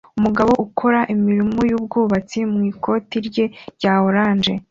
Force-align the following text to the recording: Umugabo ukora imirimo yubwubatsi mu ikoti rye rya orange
Umugabo 0.19 0.51
ukora 0.65 0.99
imirimo 1.13 1.59
yubwubatsi 1.71 2.37
mu 2.51 2.59
ikoti 2.71 3.15
rye 3.27 3.45
rya 3.77 3.93
orange 4.07 4.53